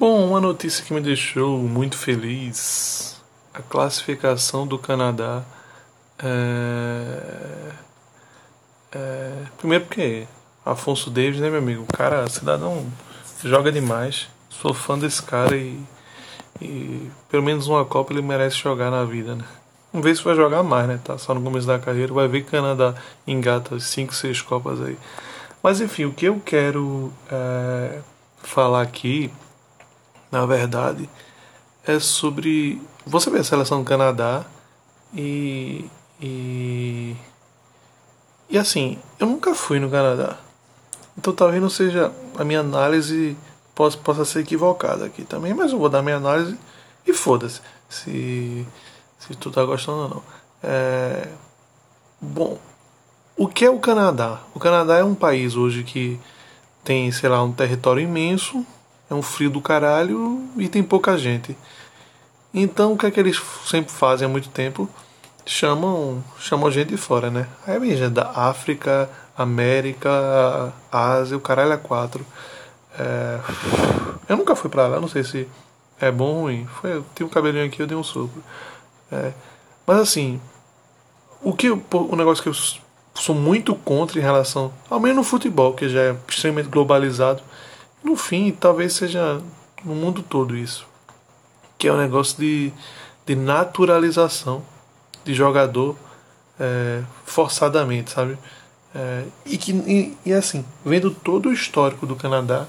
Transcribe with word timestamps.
Bom, 0.00 0.28
uma 0.28 0.40
notícia 0.40 0.82
que 0.82 0.94
me 0.94 1.00
deixou 1.02 1.58
muito 1.58 1.94
feliz: 1.94 3.20
a 3.52 3.60
classificação 3.60 4.66
do 4.66 4.78
Canadá. 4.78 5.42
É... 6.18 7.72
É... 8.92 9.42
Primeiro 9.58 9.84
porque 9.84 10.26
Afonso 10.64 11.10
Davis, 11.10 11.38
né, 11.38 11.50
meu 11.50 11.58
amigo? 11.58 11.82
O 11.82 11.94
cara, 11.94 12.26
cidadão, 12.30 12.90
joga 13.44 13.70
demais. 13.70 14.28
Sou 14.48 14.72
fã 14.72 14.98
desse 14.98 15.22
cara 15.22 15.54
e, 15.54 15.78
e 16.62 17.10
pelo 17.28 17.42
menos 17.42 17.66
uma 17.66 17.84
Copa 17.84 18.14
ele 18.14 18.22
merece 18.22 18.56
jogar 18.56 18.90
na 18.90 19.04
vida, 19.04 19.34
né? 19.34 19.44
Vamos 19.92 20.06
ver 20.06 20.16
se 20.16 20.24
vai 20.24 20.34
jogar 20.34 20.62
mais, 20.62 20.88
né? 20.88 20.98
Tá 21.04 21.18
só 21.18 21.34
no 21.34 21.42
começo 21.42 21.66
da 21.66 21.78
carreira. 21.78 22.14
Vai 22.14 22.26
ver 22.26 22.40
que 22.40 22.48
o 22.48 22.52
Canadá 22.52 22.94
engata 23.26 23.78
5, 23.78 24.14
6 24.14 24.40
Copas 24.40 24.80
aí. 24.80 24.96
Mas 25.62 25.78
enfim, 25.78 26.06
o 26.06 26.12
que 26.14 26.24
eu 26.24 26.40
quero 26.42 27.12
é, 27.30 27.98
falar 28.42 28.80
aqui 28.80 29.30
na 30.30 30.46
verdade, 30.46 31.08
é 31.86 31.98
sobre. 31.98 32.80
Você 33.06 33.30
vê 33.30 33.38
a 33.38 33.44
seleção 33.44 33.80
do 33.80 33.84
Canadá 33.84 34.44
e. 35.14 35.84
E, 36.22 37.16
e 38.50 38.58
assim, 38.58 38.98
eu 39.18 39.26
nunca 39.26 39.54
fui 39.54 39.80
no 39.80 39.90
Canadá. 39.90 40.36
Então 41.16 41.32
talvez 41.32 41.62
não 41.62 41.70
seja. 41.70 42.12
A 42.38 42.44
minha 42.44 42.60
análise 42.60 43.36
possa, 43.74 43.96
possa 43.98 44.24
ser 44.24 44.40
equivocada 44.40 45.06
aqui 45.06 45.24
também, 45.24 45.54
mas 45.54 45.72
eu 45.72 45.78
vou 45.78 45.88
dar 45.88 46.02
minha 46.02 46.16
análise 46.16 46.58
e 47.06 47.12
foda-se 47.12 47.60
se, 47.90 48.66
se 49.18 49.34
tu 49.34 49.50
tá 49.50 49.64
gostando 49.64 50.02
ou 50.02 50.08
não. 50.08 50.22
É, 50.62 51.28
bom, 52.20 52.58
o 53.36 53.48
que 53.48 53.64
é 53.64 53.70
o 53.70 53.78
Canadá? 53.78 54.40
O 54.54 54.60
Canadá 54.60 54.98
é 54.98 55.04
um 55.04 55.14
país 55.14 55.56
hoje 55.56 55.82
que 55.82 56.18
tem, 56.84 57.10
sei 57.10 57.28
lá, 57.28 57.42
um 57.42 57.52
território 57.52 58.02
imenso, 58.02 58.64
é 59.10 59.14
um 59.14 59.22
frio 59.22 59.50
do 59.50 59.60
caralho 59.60 60.40
e 60.56 60.68
tem 60.68 60.82
pouca 60.82 61.18
gente. 61.18 61.56
Então 62.54 62.92
o 62.92 62.96
que 62.96 63.06
é 63.06 63.10
que 63.10 63.18
eles 63.18 63.42
sempre 63.66 63.92
fazem 63.92 64.26
há 64.26 64.28
muito 64.28 64.48
tempo? 64.48 64.88
Chamam, 65.44 66.22
chamam 66.38 66.70
gente 66.70 66.88
de 66.88 66.96
fora, 66.96 67.30
né? 67.30 67.48
Aí 67.66 67.78
vem 67.78 67.96
gente 67.96 68.12
da 68.12 68.30
África, 68.30 69.10
América, 69.36 70.72
Ásia, 70.92 71.36
o 71.36 71.40
caralho 71.40 71.72
é 71.72 71.76
quatro. 71.76 72.24
É... 72.98 73.40
Eu 74.28 74.36
nunca 74.36 74.54
fui 74.54 74.70
pra 74.70 74.86
lá, 74.86 75.00
não 75.00 75.08
sei 75.08 75.24
se 75.24 75.48
é 76.00 76.10
bom 76.10 76.34
ou 76.34 76.40
ruim. 76.42 76.66
Foi, 76.80 76.92
eu 76.92 77.04
tinha 77.14 77.26
um 77.26 77.30
cabelinho 77.30 77.66
aqui, 77.66 77.82
eu 77.82 77.86
dei 77.86 77.96
um 77.96 78.04
sopro. 78.04 78.42
É... 79.10 79.32
Mas 79.86 79.98
assim, 79.98 80.40
o 81.42 81.52
que 81.52 81.68
o 81.70 82.16
negócio 82.16 82.42
que 82.42 82.48
eu 82.48 82.54
sou 83.14 83.34
muito 83.34 83.74
contra 83.74 84.18
em 84.18 84.22
relação, 84.22 84.72
ao 84.88 85.00
menos 85.00 85.16
no 85.16 85.24
futebol, 85.24 85.72
que 85.74 85.88
já 85.88 86.00
é 86.00 86.16
extremamente 86.28 86.68
globalizado, 86.68 87.42
no 88.02 88.16
fim, 88.16 88.50
talvez 88.52 88.94
seja 88.94 89.40
no 89.84 89.94
mundo 89.94 90.22
todo 90.22 90.56
isso. 90.56 90.86
Que 91.78 91.88
é 91.88 91.92
um 91.92 91.98
negócio 91.98 92.38
de, 92.38 92.72
de 93.26 93.34
naturalização 93.34 94.62
de 95.24 95.34
jogador 95.34 95.96
é, 96.58 97.02
forçadamente, 97.24 98.10
sabe? 98.10 98.38
É, 98.94 99.24
e 99.46 99.56
que 99.56 99.72
e, 99.72 100.16
e, 100.26 100.32
assim, 100.32 100.64
vendo 100.84 101.10
todo 101.10 101.48
o 101.48 101.52
histórico 101.52 102.06
do 102.06 102.16
Canadá, 102.16 102.66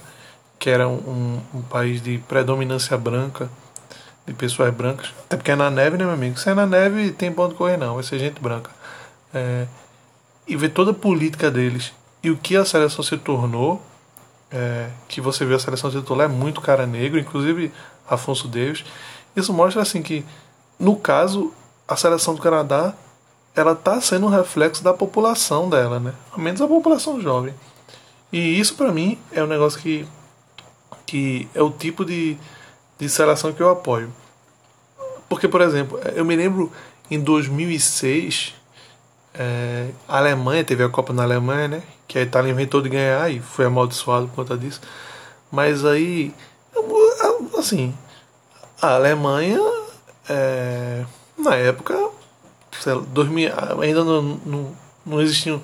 que 0.59 0.69
era 0.69 0.87
um, 0.87 1.41
um, 1.53 1.61
país 1.63 2.01
de 2.01 2.19
predominância 2.19 2.95
branca, 2.97 3.49
de 4.25 4.33
pessoas 4.33 4.71
brancas, 4.73 5.11
até 5.25 5.35
porque 5.35 5.51
é 5.51 5.55
na 5.55 5.71
neve, 5.71 5.97
né, 5.97 6.05
meu 6.05 6.13
amigo? 6.13 6.37
Se 6.37 6.49
é 6.49 6.53
na 6.53 6.67
neve, 6.67 7.11
tem 7.11 7.31
ponto 7.33 7.51
de 7.51 7.57
correr, 7.57 7.77
não, 7.77 7.95
vai 7.95 8.03
ser 8.03 8.19
gente 8.19 8.39
branca. 8.39 8.69
É, 9.33 9.65
e 10.47 10.55
ver 10.55 10.69
toda 10.69 10.91
a 10.91 10.93
política 10.93 11.49
deles 11.49 11.93
e 12.21 12.29
o 12.29 12.37
que 12.37 12.55
a 12.55 12.65
seleção 12.65 13.03
se 13.03 13.17
tornou, 13.17 13.81
é, 14.51 14.89
que 15.07 15.21
você 15.21 15.45
vê 15.45 15.55
a 15.55 15.59
seleção 15.59 15.89
titular 15.89 16.25
é 16.25 16.33
muito 16.33 16.61
cara 16.61 16.85
negro, 16.85 17.19
inclusive 17.19 17.71
Afonso 18.09 18.47
Davis. 18.47 18.83
Isso 19.35 19.53
mostra 19.53 19.81
assim 19.81 20.01
que, 20.01 20.25
no 20.77 20.95
caso, 20.95 21.53
a 21.87 21.95
seleção 21.95 22.35
do 22.35 22.41
Canadá 22.41 22.93
ela 23.55 23.73
está 23.73 23.99
sendo 23.99 24.27
um 24.27 24.29
reflexo 24.29 24.83
da 24.83 24.93
população 24.93 25.69
dela, 25.69 25.99
né? 25.99 26.13
Ao 26.31 26.39
menos 26.39 26.61
a 26.61 26.67
população 26.67 27.19
jovem. 27.19 27.53
E 28.31 28.59
isso 28.59 28.75
para 28.75 28.91
mim 28.91 29.19
é 29.31 29.43
um 29.43 29.47
negócio 29.47 29.79
que, 29.79 30.07
que 31.05 31.47
é 31.53 31.61
o 31.61 31.69
tipo 31.69 32.05
de, 32.05 32.37
de 32.97 33.09
seleção 33.09 33.51
que 33.51 33.61
eu 33.61 33.69
apoio. 33.69 34.13
Porque, 35.27 35.47
por 35.47 35.61
exemplo, 35.61 35.99
eu 36.15 36.23
me 36.23 36.35
lembro 36.35 36.71
em 37.09 37.19
2006 37.19 38.53
é, 39.33 39.89
a 40.07 40.17
Alemanha 40.17 40.63
teve 40.63 40.83
a 40.83 40.89
Copa 40.89 41.13
na 41.13 41.23
Alemanha, 41.23 41.67
né? 41.67 41.83
Que 42.07 42.19
a 42.19 42.21
Itália 42.21 42.51
inventou 42.51 42.81
de 42.81 42.89
ganhar 42.89 43.31
e 43.31 43.39
foi 43.39 43.65
amaldiçoado 43.65 44.27
por 44.27 44.35
conta 44.35 44.57
disso. 44.57 44.81
Mas 45.51 45.85
aí, 45.85 46.33
assim, 47.57 47.93
a 48.81 48.95
Alemanha, 48.95 49.59
é, 50.29 51.05
na 51.37 51.55
época, 51.55 51.93
lá, 52.85 53.01
2000, 53.09 53.51
ainda 53.81 54.03
não, 54.03 54.21
não, 54.21 54.77
não 55.05 55.21
existia 55.21 55.55
um, 55.55 55.61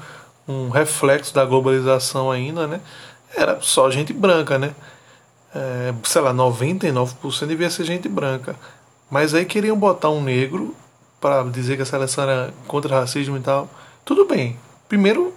um, 0.48 0.70
reflexo 0.70 1.34
da 1.34 1.46
globalização 1.46 2.32
ainda, 2.32 2.68
né? 2.68 2.82
Era 3.36 3.60
só 3.62 3.90
gente 3.92 4.14
branca, 4.14 4.58
né? 4.58 4.74
É, 5.54 5.94
sei 6.04 6.22
lá, 6.22 6.34
99% 6.34 7.48
devia 7.48 7.70
ser 7.70 7.84
gente 7.84 8.08
branca. 8.08 8.56
Mas 9.10 9.34
aí 9.34 9.46
queriam 9.46 9.78
botar 9.78 10.10
um 10.10 10.22
negro 10.22 10.76
para 11.20 11.44
dizer 11.44 11.76
que 11.76 11.82
a 11.82 11.86
seleção 11.86 12.24
era 12.24 12.54
contra 12.68 13.00
racismo 13.00 13.38
e 13.38 13.42
tal. 13.42 13.70
Tudo 14.06 14.26
bem. 14.26 14.58
Primeiro, 14.88 15.34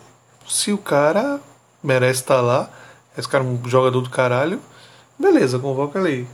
se 0.46 0.72
o 0.72 0.78
cara 0.78 1.40
merece 1.82 2.20
estar 2.20 2.40
lá, 2.40 2.70
esse 3.16 3.28
cara 3.28 3.44
é 3.44 3.46
um 3.46 3.60
jogador 3.68 4.00
do 4.00 4.10
caralho, 4.10 4.60
beleza, 5.18 5.58
convoca 5.58 5.98
ele. 5.98 6.26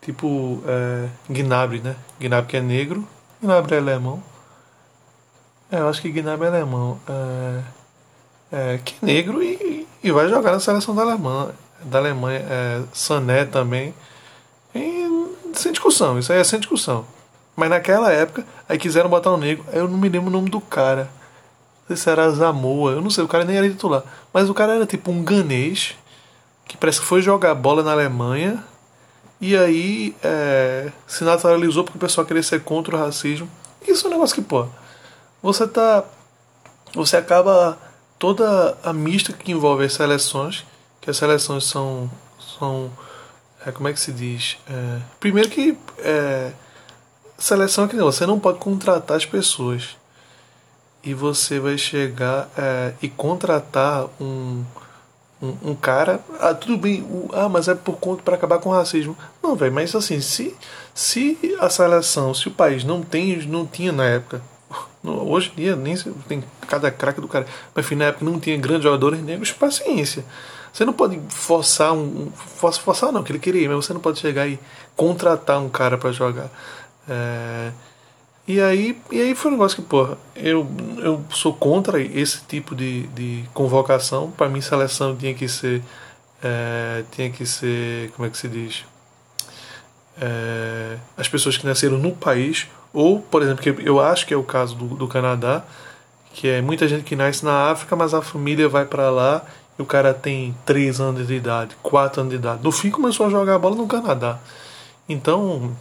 Tipo, 0.00 0.62
é, 0.66 1.08
Gnabry, 1.28 1.80
né? 1.80 1.96
Gnabry 2.20 2.48
que 2.48 2.56
é 2.56 2.60
negro, 2.60 3.06
Gnabry 3.42 3.74
é 3.74 3.78
alemão. 3.78 4.22
É, 5.70 5.80
eu 5.80 5.88
acho 5.88 6.00
que 6.00 6.10
Gnabry 6.10 6.46
é 6.46 6.48
alemão. 6.48 6.98
É, 7.08 7.62
é, 8.50 8.78
que 8.82 8.94
é 9.02 9.06
negro 9.06 9.42
e, 9.42 9.86
e 10.02 10.10
vai 10.10 10.28
jogar 10.28 10.52
na 10.52 10.60
seleção 10.60 10.94
da 10.94 11.02
Alemanha. 11.02 11.54
Da 11.82 11.98
Alemanha. 11.98 12.40
É, 12.40 12.82
Sané 12.92 13.44
também. 13.44 13.94
E, 14.74 15.34
sem 15.54 15.72
discussão, 15.72 16.18
isso 16.18 16.32
aí 16.32 16.38
é 16.40 16.44
sem 16.44 16.58
discussão. 16.58 17.04
Mas 17.58 17.70
naquela 17.70 18.12
época, 18.12 18.46
aí 18.68 18.78
quiseram 18.78 19.10
botar 19.10 19.32
um 19.32 19.36
negro. 19.36 19.64
Aí 19.72 19.80
eu 19.80 19.88
não 19.88 19.98
me 19.98 20.08
lembro 20.08 20.28
o 20.28 20.30
nome 20.30 20.48
do 20.48 20.60
cara. 20.60 21.10
Não 21.80 21.88
sei 21.88 21.96
se 21.96 22.08
era 22.08 22.30
Zamoa, 22.30 22.92
eu 22.92 23.00
não 23.02 23.10
sei, 23.10 23.24
o 23.24 23.26
cara 23.26 23.44
nem 23.44 23.56
era 23.56 23.68
titular. 23.68 24.04
Mas 24.32 24.48
o 24.48 24.54
cara 24.54 24.76
era 24.76 24.86
tipo 24.86 25.10
um 25.10 25.24
ganês 25.24 25.96
que 26.68 26.76
parece 26.76 27.00
que 27.00 27.06
foi 27.06 27.20
jogar 27.20 27.56
bola 27.56 27.82
na 27.82 27.90
Alemanha 27.90 28.62
e 29.40 29.56
aí 29.56 30.14
é, 30.22 30.92
se 31.04 31.24
naturalizou 31.24 31.82
porque 31.82 31.98
o 31.98 32.00
pessoal 32.00 32.24
queria 32.24 32.44
ser 32.44 32.62
contra 32.62 32.94
o 32.94 32.98
racismo. 32.98 33.50
Isso 33.84 34.06
é 34.06 34.08
um 34.08 34.12
negócio 34.12 34.36
que, 34.36 34.42
pô, 34.42 34.68
você 35.42 35.66
tá. 35.66 36.04
Você 36.94 37.16
acaba 37.16 37.76
toda 38.20 38.78
a 38.84 38.92
mística 38.92 39.36
que 39.36 39.50
envolve 39.50 39.84
as 39.84 39.94
seleções, 39.94 40.64
que 41.00 41.10
as 41.10 41.16
seleções 41.16 41.64
são. 41.64 42.08
são 42.56 42.88
é, 43.66 43.72
como 43.72 43.88
é 43.88 43.92
que 43.92 43.98
se 43.98 44.12
diz? 44.12 44.58
É, 44.70 45.00
primeiro 45.18 45.50
que. 45.50 45.76
Seleção 47.38 47.84
é 47.84 47.88
que 47.88 47.94
não, 47.94 48.06
você 48.06 48.26
não 48.26 48.40
pode 48.40 48.58
contratar 48.58 49.16
as 49.16 49.24
pessoas. 49.24 49.96
E 51.04 51.14
você 51.14 51.60
vai 51.60 51.78
chegar 51.78 52.50
é, 52.58 52.92
e 53.00 53.08
contratar 53.08 54.06
um, 54.20 54.64
um, 55.40 55.56
um, 55.70 55.74
cara. 55.76 56.20
Ah, 56.40 56.52
tudo 56.52 56.76
bem, 56.76 57.06
ah, 57.32 57.48
mas 57.48 57.68
é 57.68 57.76
por 57.76 57.96
conta 57.98 58.24
para 58.24 58.34
acabar 58.34 58.58
com 58.58 58.70
o 58.70 58.72
racismo. 58.72 59.16
Não, 59.40 59.54
velho, 59.54 59.72
mas 59.72 59.94
assim, 59.94 60.20
se, 60.20 60.54
se 60.92 61.38
a 61.60 61.70
seleção, 61.70 62.34
se 62.34 62.48
o 62.48 62.50
país 62.50 62.82
não 62.82 63.02
tem, 63.02 63.36
não 63.46 63.64
tinha 63.64 63.92
na 63.92 64.04
época. 64.04 64.42
Hoje 65.04 65.52
em 65.52 65.60
dia 65.60 65.76
nem 65.76 65.96
tem 66.26 66.42
cada 66.66 66.90
craque 66.90 67.20
do 67.20 67.28
cara. 67.28 67.46
Mas 67.72 67.86
enfim, 67.86 67.94
na 67.94 68.06
época 68.06 68.24
não 68.24 68.40
tinha 68.40 68.56
grandes 68.56 68.82
jogadores 68.82 69.22
negros, 69.22 69.52
paciência. 69.52 70.24
Você 70.72 70.84
não 70.84 70.92
pode 70.92 71.20
forçar 71.28 71.92
um. 71.92 72.30
Forçar 72.32 73.12
não, 73.12 73.22
que 73.22 73.30
ele 73.30 73.38
queria, 73.38 73.68
mas 73.68 73.86
você 73.86 73.92
não 73.92 74.00
pode 74.00 74.18
chegar 74.18 74.46
e 74.48 74.58
contratar 74.96 75.60
um 75.60 75.68
cara 75.68 75.96
para 75.96 76.10
jogar. 76.10 76.50
É, 77.08 77.72
e, 78.46 78.60
aí, 78.60 79.00
e 79.10 79.20
aí 79.20 79.34
foi 79.34 79.50
um 79.50 79.54
negócio 79.54 79.82
que, 79.82 79.88
porra, 79.88 80.16
eu, 80.34 80.66
eu 80.98 81.24
sou 81.30 81.52
contra 81.52 82.00
esse 82.00 82.40
tipo 82.46 82.74
de, 82.74 83.06
de 83.08 83.44
convocação. 83.52 84.30
Para 84.30 84.48
mim, 84.48 84.60
seleção 84.60 85.16
tinha 85.16 85.34
que 85.34 85.48
ser. 85.48 85.82
É, 86.42 87.04
tinha 87.12 87.30
que 87.30 87.44
ser. 87.44 88.10
Como 88.12 88.26
é 88.26 88.30
que 88.30 88.38
se 88.38 88.48
diz? 88.48 88.84
É, 90.20 90.96
as 91.16 91.28
pessoas 91.28 91.56
que 91.56 91.66
nasceram 91.66 91.98
no 91.98 92.12
país, 92.12 92.66
ou, 92.92 93.20
por 93.20 93.42
exemplo, 93.42 93.62
que 93.62 93.88
eu 93.88 94.00
acho 94.00 94.26
que 94.26 94.34
é 94.34 94.36
o 94.36 94.42
caso 94.42 94.74
do, 94.74 94.86
do 94.96 95.06
Canadá, 95.06 95.62
que 96.32 96.48
é 96.48 96.60
muita 96.60 96.88
gente 96.88 97.04
que 97.04 97.14
nasce 97.14 97.44
na 97.44 97.70
África, 97.70 97.94
mas 97.94 98.14
a 98.14 98.22
família 98.22 98.68
vai 98.68 98.84
para 98.84 99.10
lá 99.10 99.44
e 99.78 99.82
o 99.82 99.86
cara 99.86 100.12
tem 100.12 100.54
3 100.64 101.00
anos 101.00 101.26
de 101.26 101.34
idade, 101.34 101.76
4 101.82 102.20
anos 102.20 102.32
de 102.32 102.38
idade. 102.38 102.62
No 102.64 102.72
fim 102.72 102.90
começou 102.90 103.26
a 103.26 103.30
jogar 103.30 103.58
bola 103.58 103.76
no 103.76 103.86
Canadá. 103.86 104.38
Então, 105.08 105.76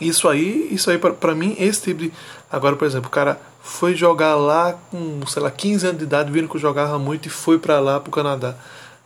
isso 0.00 0.28
aí, 0.28 0.68
isso 0.70 0.90
aí 0.90 0.98
para 0.98 1.34
mim, 1.34 1.56
esse 1.58 1.82
tipo 1.82 2.02
de. 2.02 2.12
Agora, 2.50 2.76
por 2.76 2.86
exemplo, 2.86 3.08
o 3.08 3.10
cara 3.10 3.40
foi 3.60 3.94
jogar 3.94 4.34
lá 4.36 4.78
com, 4.90 5.26
sei 5.26 5.42
lá, 5.42 5.50
15 5.50 5.86
anos 5.86 5.98
de 5.98 6.04
idade, 6.04 6.30
vindo 6.30 6.48
que 6.48 6.58
jogava 6.58 6.98
muito 6.98 7.26
e 7.26 7.30
foi 7.30 7.58
para 7.58 7.78
lá 7.80 8.00
pro 8.00 8.10
Canadá. 8.10 8.54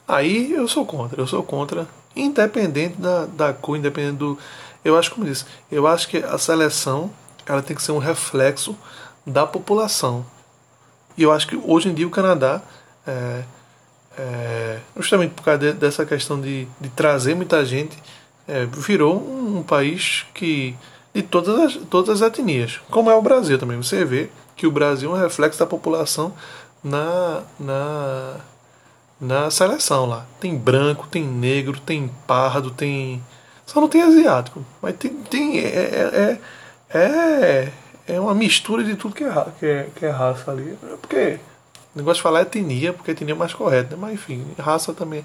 Aí 0.07 0.53
eu 0.53 0.69
sou 0.69 0.85
contra, 0.85 1.21
eu 1.21 1.27
sou 1.27 1.43
contra 1.43 1.87
independente 2.15 3.01
da, 3.01 3.27
da 3.27 3.53
cor, 3.53 3.77
independente 3.77 4.17
do. 4.17 4.39
Eu 4.85 4.99
acho, 4.99 5.11
como 5.13 5.27
disse, 5.27 5.45
eu 5.71 5.87
acho 5.87 6.09
que 6.09 6.19
a 6.19 6.37
seleção 6.39 7.11
ela 7.47 7.63
tem 7.63 7.77
que 7.77 7.83
ser 7.83 7.93
um 7.93 7.99
reflexo 7.99 8.77
da 9.27 9.47
população. 9.47 10.25
E 11.17 11.23
eu 11.23 11.33
acho 11.33 11.47
que 11.47 11.57
hoje 11.57 11.89
em 11.89 11.95
dia 11.95 12.07
o 12.07 12.11
Canadá, 12.11 12.63
é, 13.07 13.43
é, 14.19 14.79
justamente 14.97 15.33
por 15.33 15.43
causa 15.43 15.59
de, 15.59 15.73
dessa 15.73 16.05
questão 16.05 16.41
de, 16.41 16.67
de 16.81 16.89
trazer 16.91 17.35
muita 17.35 17.65
gente, 17.65 17.97
é, 18.47 18.67
virou 18.67 19.17
um, 19.17 19.63
país 19.63 20.27
que 20.35 20.75
de 21.15 21.23
todas 21.23 21.59
as, 21.59 21.77
todas 21.89 22.23
as 22.23 22.29
etnias, 22.29 22.81
como 22.91 23.11
é 23.11 23.15
o 23.15 23.23
Brasil 23.23 23.59
também. 23.59 23.77
Você 23.77 24.05
vê 24.05 24.31
que 24.57 24.67
o 24.67 24.73
Brasil 24.73 25.11
é 25.11 25.19
um 25.19 25.21
reflexo 25.21 25.59
da 25.59 25.67
população 25.67 26.33
na, 26.83 27.43
na, 27.59 28.37
na 29.21 29.51
seleção 29.51 30.07
lá. 30.07 30.27
Tem 30.41 30.57
branco, 30.57 31.07
tem 31.07 31.25
negro, 31.25 31.79
tem 31.81 32.11
pardo, 32.27 32.71
tem. 32.71 33.23
Só 33.67 33.81
não 33.81 33.89
tem 33.89 34.03
asiático. 34.03 34.65
Mas 34.81 34.97
tem. 34.97 35.11
tem 35.11 35.59
é, 35.59 35.67
é, 35.67 36.39
é, 36.91 36.99
é, 36.99 37.73
é 38.15 38.21
uma 38.21 38.35
mistura 38.35 38.83
de 38.83 38.97
tudo 38.97 39.15
que 39.15 39.25
é, 39.25 39.47
que 39.59 39.67
é, 39.67 39.89
que 39.95 40.07
é 40.07 40.11
raça 40.11 40.51
ali. 40.51 40.77
Porque. 41.01 41.39
O 41.95 41.99
negócio 41.99 42.21
de 42.21 42.23
falar 42.23 42.39
é 42.39 42.43
etnia, 42.43 42.91
porque 42.95 43.11
etnia 43.11 43.35
é 43.35 43.37
mais 43.37 43.53
correto, 43.53 43.91
né? 43.91 43.99
Mas 44.01 44.15
enfim, 44.15 44.47
raça 44.59 44.95
também. 44.95 45.23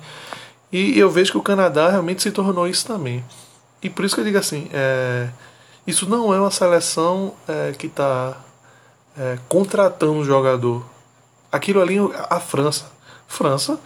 E 0.71 0.97
eu 0.99 1.09
vejo 1.09 1.31
que 1.31 1.37
o 1.37 1.43
Canadá 1.43 1.89
realmente 1.89 2.21
se 2.21 2.31
tornou 2.31 2.67
isso 2.67 2.85
também. 2.85 3.23
E 3.81 3.89
por 3.89 4.03
isso 4.03 4.15
que 4.15 4.21
eu 4.21 4.25
digo 4.25 4.37
assim: 4.37 4.69
é, 4.73 5.29
isso 5.85 6.09
não 6.09 6.33
é 6.33 6.39
uma 6.39 6.51
seleção 6.51 7.33
é, 7.47 7.73
que 7.77 7.87
está 7.87 8.37
é, 9.17 9.37
contratando 9.47 10.13
um 10.13 10.23
jogador. 10.23 10.85
Aquilo 11.51 11.81
ali, 11.81 11.97
a 12.29 12.39
França. 12.39 12.91
França, 13.27 13.79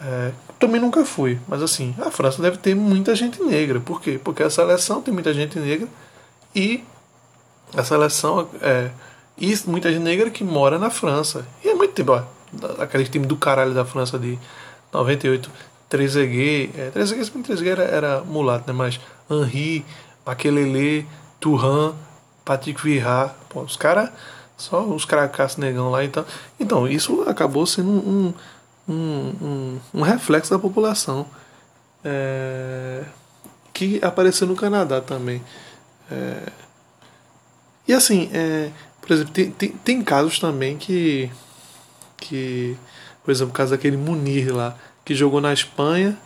é, 0.00 0.32
também 0.58 0.80
nunca 0.80 1.04
fui, 1.04 1.38
mas 1.46 1.62
assim, 1.62 1.94
a 1.98 2.10
França 2.10 2.40
deve 2.42 2.56
ter 2.58 2.74
muita 2.74 3.14
gente 3.14 3.42
negra. 3.42 3.80
Por 3.80 4.00
quê? 4.00 4.20
Porque 4.22 4.42
a 4.42 4.50
seleção 4.50 5.02
tem 5.02 5.12
muita 5.12 5.32
gente 5.32 5.58
negra 5.58 5.88
e 6.54 6.84
a 7.76 7.84
seleção 7.84 8.48
é. 8.60 8.90
E 9.40 9.56
muita 9.66 9.92
gente 9.92 10.02
negra 10.02 10.30
que 10.30 10.42
mora 10.42 10.78
na 10.80 10.90
França. 10.90 11.46
E 11.64 11.68
é 11.68 11.74
muito 11.74 11.94
tempo, 11.94 12.12
ó, 12.12 12.82
aquele 12.82 13.04
time 13.04 13.24
do 13.24 13.36
caralho 13.36 13.72
da 13.72 13.84
França 13.84 14.18
de 14.18 14.36
98, 14.92 15.48
Trezeguet. 15.88 16.70
É, 16.76 16.90
Trezeguet, 16.90 17.30
Trezeguet 17.42 17.80
era, 17.80 17.84
era 17.84 18.20
mulato, 18.22 18.66
né? 18.66 18.72
Mas 18.72 19.00
Henri, 19.30 19.84
Maquelele, 20.26 21.06
Turan, 21.40 21.94
Patrick 22.44 22.82
Vieira, 22.82 23.34
os 23.54 23.76
caras 23.76 24.10
só 24.58 24.82
os 24.84 25.04
cracassos 25.04 25.56
negão 25.56 25.88
lá 25.88 26.04
então. 26.04 26.24
Então, 26.58 26.88
isso 26.88 27.22
acabou 27.22 27.64
sendo 27.64 27.90
um, 27.90 28.34
um, 28.88 28.94
um, 29.40 29.80
um 29.94 30.02
reflexo 30.02 30.50
da 30.50 30.58
população. 30.58 31.26
É, 32.04 33.04
que 33.72 34.00
apareceu 34.02 34.46
no 34.46 34.56
Canadá 34.56 35.00
também. 35.00 35.40
É, 36.10 36.42
e 37.86 37.94
assim, 37.94 38.28
é, 38.32 38.70
por 39.00 39.12
exemplo, 39.12 39.32
tem, 39.32 39.50
tem, 39.52 39.68
tem, 39.70 40.02
casos 40.02 40.38
também 40.40 40.76
que. 40.76 41.30
que 42.16 42.76
por 43.22 43.30
exemplo, 43.30 43.52
o 43.52 43.56
caso 43.56 43.70
daquele 43.70 43.96
Munir 43.96 44.54
lá, 44.54 44.76
que 45.08 45.14
jogou 45.14 45.40
na 45.40 45.54
Espanha 45.54 46.18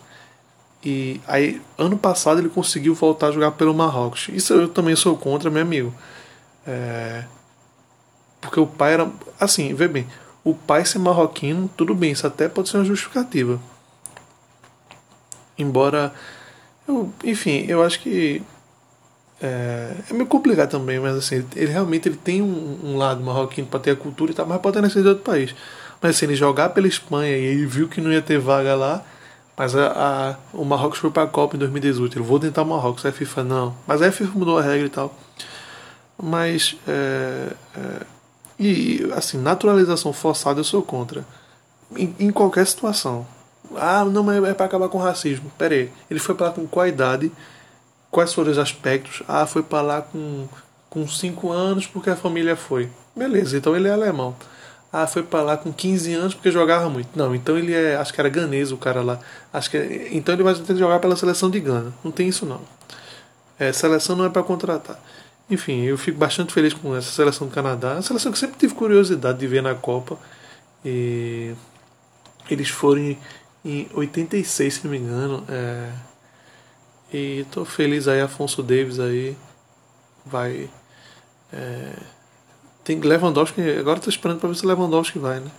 e 0.85 1.21
aí 1.29 1.63
ano 1.79 1.97
passado 1.97 2.41
ele 2.41 2.49
conseguiu 2.49 2.97
voltar 2.97 3.29
a 3.29 3.31
jogar 3.31 3.53
pelo 3.53 3.73
Marrocos. 3.73 4.29
Isso 4.33 4.53
eu 4.55 4.69
também 4.69 4.97
sou 4.97 5.17
contra, 5.17 5.49
meu 5.49 5.63
amigo. 5.63 5.95
É, 6.67 7.23
porque 8.41 8.59
o 8.59 8.67
pai 8.67 8.95
era. 8.95 9.09
Assim, 9.39 9.73
vê 9.73 9.87
bem. 9.87 10.05
O 10.43 10.53
pai 10.53 10.85
ser 10.85 10.99
marroquino, 10.99 11.71
tudo 11.77 11.95
bem, 11.95 12.11
isso 12.11 12.27
até 12.27 12.49
pode 12.49 12.71
ser 12.71 12.79
uma 12.79 12.85
justificativa. 12.85 13.61
Embora. 15.57 16.13
Eu, 16.89 17.13
enfim, 17.23 17.65
eu 17.69 17.85
acho 17.85 18.01
que. 18.01 18.43
É, 19.41 19.95
é 20.11 20.13
meio 20.13 20.27
complicado 20.27 20.71
também, 20.71 20.99
mas 20.99 21.17
assim, 21.17 21.47
ele 21.55 21.71
realmente 21.71 22.09
ele 22.09 22.17
tem 22.17 22.43
um, 22.43 22.81
um 22.83 22.97
lado 22.97 23.23
marroquino 23.23 23.69
para 23.69 23.79
ter 23.79 23.93
a 23.93 23.97
cultura 23.97 24.33
e 24.33 24.35
tal, 24.35 24.45
mas 24.45 24.61
pode 24.61 24.75
ter 24.75 24.83
nascido 24.83 25.03
de 25.03 25.09
outro 25.11 25.23
país. 25.23 25.55
Mas 26.03 26.17
assim, 26.17 26.27
ele 26.27 26.35
jogar 26.35 26.71
pela 26.71 26.89
Espanha 26.89 27.37
e 27.37 27.45
ele 27.45 27.65
viu 27.65 27.89
que 27.89 28.01
não 28.01 28.13
ia 28.13 28.21
ter 28.21 28.39
vaga 28.39 28.75
lá, 28.75 29.05
mas 29.57 29.77
a, 29.77 29.87
a 29.93 30.37
o 30.53 30.65
Marrocos 30.65 30.99
foi 30.99 31.11
para 31.11 31.23
a 31.23 31.27
Copa 31.27 31.55
em 31.55 31.59
2018. 31.61 32.19
Ele 32.19 32.25
vou 32.25 32.41
tentar 32.41 32.63
o 32.63 32.67
Marrocos, 32.67 33.07
a 33.07 33.13
FIFA 33.13 33.45
não. 33.45 33.77
Mas 33.87 34.03
a 34.03 34.11
FIFA 34.11 34.39
mudou 34.39 34.59
a 34.59 34.63
regra 34.63 34.87
e 34.87 34.91
tal. 34.91 35.15
Mas 36.21 36.77
é, 36.89 37.53
é, 37.77 38.07
e, 38.59 39.09
assim, 39.15 39.39
naturalização 39.39 40.13
forçada 40.13 40.61
eu 40.61 40.65
sou 40.65 40.83
contra. 40.83 41.25
Em, 41.97 42.15
em 42.19 42.31
qualquer 42.31 42.67
situação. 42.67 43.27
Ah, 43.77 44.05
não, 44.05 44.23
mas 44.23 44.43
é 44.45 44.55
para 44.55 44.67
acabar 44.67 44.89
com 44.89 44.99
o 44.99 45.03
racismo. 45.03 45.51
Pera 45.57 45.75
aí. 45.75 45.91
Ele 46.11 46.21
foi 46.21 46.35
para 46.35 46.47
lá 46.47 46.53
com 46.53 46.67
qual 46.67 46.87
idade? 46.87 47.31
Quais 48.11 48.33
foram 48.33 48.51
os 48.51 48.59
aspectos? 48.59 49.23
Ah, 49.29 49.47
foi 49.47 49.63
para 49.63 49.83
lá 49.83 50.03
com, 50.03 50.47
com 50.91 51.09
5 51.09 51.51
anos 51.51 51.87
porque 51.87 52.11
a 52.11 52.17
família 52.17 52.57
foi. 52.57 52.91
Beleza, 53.17 53.57
então 53.57 53.77
ele 53.77 53.89
é 53.89 53.93
alemão. 53.93 54.35
Ah, 54.93 55.07
foi 55.07 55.23
para 55.23 55.43
lá 55.43 55.57
com 55.57 55.73
15 55.73 56.13
anos 56.13 56.35
porque 56.35 56.51
jogava 56.51 56.91
muito. 56.91 57.09
Não, 57.17 57.35
então 57.35 57.57
ele 57.57 57.73
é. 57.73 57.97
Acho 57.97 58.13
que 58.13 58.21
era 58.21 58.29
ganês 58.29 58.71
o 58.73 58.77
cara 58.77 59.01
lá. 59.03 59.19
Acho 59.53 59.71
que 59.71 59.77
é, 59.79 60.09
então 60.13 60.35
ele 60.35 60.43
vai 60.43 60.55
ter 60.55 60.65
que 60.65 60.77
jogar 60.77 60.99
pela 61.01 61.17
seleção 61.17 61.51
de 61.51 61.61
Gana. 61.61 61.93
Não 62.05 62.11
tem 62.13 62.29
isso 62.29 62.45
não. 62.45 62.61
É, 63.59 63.73
seleção 63.73 64.17
não 64.17 64.27
é 64.27 64.29
para 64.29 64.43
contratar. 64.43 65.01
Enfim, 65.49 65.83
eu 65.83 65.97
fico 65.99 66.19
bastante 66.19 66.53
feliz 66.53 66.75
com 66.75 66.95
essa 66.95 67.11
seleção 67.11 67.47
do 67.47 67.55
Canadá. 67.55 67.95
A 67.95 68.03
seleção 68.03 68.33
que 68.33 68.39
sempre 68.39 68.59
tive 68.59 68.75
curiosidade 68.75 69.39
de 69.39 69.47
ver 69.47 69.63
na 69.63 69.75
Copa. 69.75 70.19
E 70.85 71.55
eles 72.51 72.69
foram 72.69 73.17
em 73.65 73.89
86, 73.95 74.75
se 74.75 74.85
não 74.85 74.91
me 74.91 74.99
engano. 74.99 75.45
É, 75.49 75.91
e 77.13 77.41
estou 77.41 77.65
feliz 77.65 78.09
aí, 78.09 78.21
Afonso 78.21 78.63
Davis 78.63 78.99
aí 78.99 79.37
vai. 80.25 80.69
É, 81.53 81.93
tem 82.85 83.01
Lewandowski, 83.01 83.61
agora 83.79 83.99
estou 83.99 84.11
esperando 84.11 84.41
para 84.41 84.49
ver 84.49 84.57
se 84.57 84.67
Lewandowski 84.67 85.19
vai, 85.19 85.41
né? 85.41 85.51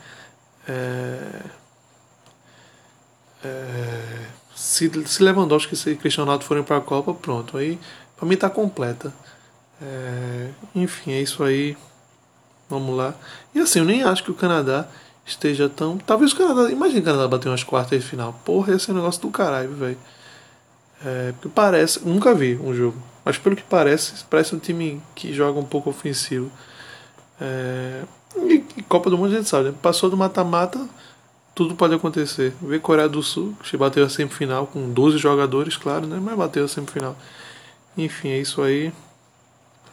É, 0.68 1.42
é, 3.44 4.26
se, 4.56 4.90
se 5.08 5.24
Lewandowski 5.24 5.76
e 5.90 5.96
Cristiano 5.96 6.26
Ronaldo 6.26 6.46
forem 6.46 6.64
para 6.64 6.78
a 6.78 6.82
Copa, 6.82 7.14
pronto. 7.14 7.58
Aí 7.58 7.80
para 8.16 8.28
mim 8.28 8.36
está 8.36 8.50
completa. 8.50 9.14
É, 9.82 10.50
enfim, 10.76 11.12
é 11.12 11.22
isso 11.22 11.44
aí. 11.44 11.76
Vamos 12.70 12.96
lá. 12.96 13.14
E 13.54 13.60
assim, 13.60 13.80
eu 13.80 13.86
nem 13.86 14.04
acho 14.04 14.24
que 14.24 14.32
o 14.32 14.34
Canadá 14.34 14.88
esteja 15.26 15.70
tão. 15.70 15.98
Talvez 15.98 16.32
o 16.32 16.38
Canadá. 16.38 16.72
Imagina 16.72 17.02
o 17.02 17.04
Canadá 17.04 17.28
bater 17.28 17.50
umas 17.50 17.64
quartas 17.64 18.02
de 18.02 18.08
final. 18.08 18.40
Porra, 18.46 18.74
esse 18.74 18.90
é 18.90 18.94
um 18.94 18.98
negócio 18.98 19.22
do 19.22 19.30
caralho, 19.30 19.74
velho. 19.74 19.98
É, 21.06 21.34
porque 21.34 21.50
parece. 21.50 22.00
Nunca 22.08 22.34
vi 22.34 22.56
um 22.56 22.74
jogo. 22.74 22.98
Mas 23.26 23.38
pelo 23.38 23.56
que 23.56 23.64
parece, 23.64 24.24
parece 24.30 24.56
um 24.56 24.60
time 24.60 25.02
que 25.16 25.34
joga 25.34 25.60
um 25.60 25.66
pouco 25.66 25.90
ofensivo. 25.90 26.52
É, 27.44 28.04
e, 28.38 28.82
Copa 28.84 29.10
do 29.10 29.18
Mundo 29.18 29.34
a 29.34 29.38
gente 29.38 29.50
sabe, 29.50 29.70
né? 29.70 29.76
Passou 29.82 30.10
do 30.10 30.16
mata-mata, 30.16 30.88
tudo 31.54 31.76
pode 31.76 31.94
acontecer. 31.94 32.54
Vê 32.62 32.80
Coreia 32.80 33.10
do 33.10 33.22
Sul, 33.22 33.54
que 33.62 33.76
bateu 33.76 34.06
a 34.06 34.10
semifinal 34.10 34.66
com 34.66 34.90
12 34.90 35.18
jogadores, 35.18 35.76
claro, 35.76 36.08
né? 36.08 36.20
Mas 36.22 36.38
bateu 36.38 36.64
a 36.64 36.68
semifinal. 36.68 37.18
Enfim, 37.98 38.30
é 38.30 38.40
isso 38.40 38.62
aí. 38.62 38.94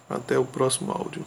Até 0.08 0.38
o 0.38 0.44
próximo 0.44 0.92
áudio. 0.92 1.24